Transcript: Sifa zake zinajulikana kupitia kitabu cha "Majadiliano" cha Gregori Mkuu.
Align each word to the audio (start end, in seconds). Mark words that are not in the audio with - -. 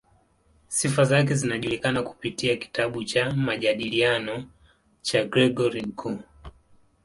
Sifa 0.67 1.03
zake 1.03 1.33
zinajulikana 1.35 2.03
kupitia 2.03 2.55
kitabu 2.55 3.03
cha 3.03 3.31
"Majadiliano" 3.33 4.43
cha 5.01 5.23
Gregori 5.25 5.81
Mkuu. 5.81 6.19